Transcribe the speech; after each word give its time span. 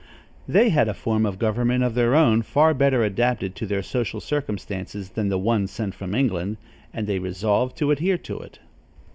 They 0.47 0.69
had 0.69 0.87
a 0.87 0.95
form 0.95 1.27
of 1.27 1.37
government 1.37 1.83
of 1.83 1.93
their 1.93 2.15
own, 2.15 2.41
far 2.41 2.73
better 2.73 3.03
adapted 3.03 3.53
to 3.53 3.67
their 3.67 3.83
social 3.83 4.19
circumstances 4.19 5.09
than 5.09 5.29
the 5.29 5.37
one 5.37 5.67
sent 5.67 5.93
from 5.93 6.15
England, 6.15 6.57
and 6.91 7.05
they 7.05 7.19
resolved 7.19 7.77
to 7.77 7.91
adhere 7.91 8.17
to 8.17 8.39
it. 8.39 8.57